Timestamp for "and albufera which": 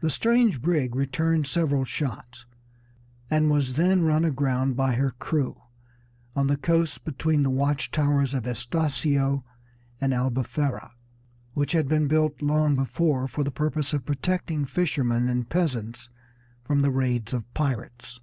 9.98-11.72